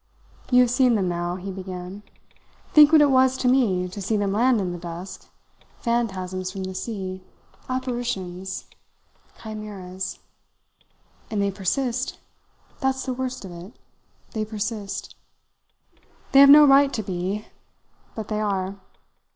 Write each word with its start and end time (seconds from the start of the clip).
"You 0.49 0.61
have 0.61 0.71
seen 0.71 0.95
them 0.95 1.07
now," 1.07 1.35
he 1.35 1.51
began. 1.51 2.01
"Think 2.73 2.91
what 2.91 3.01
it 3.03 3.11
was 3.11 3.37
to 3.37 3.47
me 3.47 3.87
to 3.87 4.01
see 4.01 4.17
them 4.17 4.33
land 4.33 4.59
in 4.59 4.71
the 4.71 4.79
dusk, 4.79 5.29
fantasms 5.77 6.51
from 6.51 6.63
the 6.63 6.73
sea 6.73 7.21
apparitions, 7.69 8.65
chimeras! 9.43 10.17
And 11.29 11.39
they 11.39 11.51
persist. 11.51 12.17
That's 12.79 13.05
the 13.05 13.13
worst 13.13 13.45
of 13.45 13.51
it 13.51 13.73
they 14.31 14.43
persist. 14.43 15.15
They 16.31 16.39
have 16.39 16.49
no 16.49 16.65
right 16.65 16.91
to 16.93 17.03
be 17.03 17.45
but 18.15 18.27
they 18.27 18.39
are. 18.41 18.77